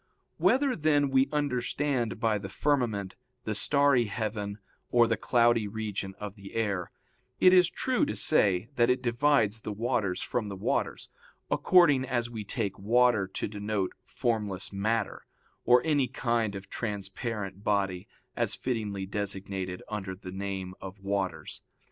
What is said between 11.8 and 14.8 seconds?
as we take water to denote formless